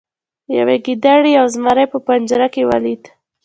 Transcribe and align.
یوې 0.57 0.77
ګیدړې 0.85 1.31
یو 1.37 1.45
زمری 1.55 1.85
په 1.91 1.97
پنجره 2.05 2.47
کې 2.53 2.63
ولید. 2.69 3.03